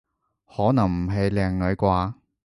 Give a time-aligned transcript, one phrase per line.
[0.47, 2.13] 可能唔係靚女啩？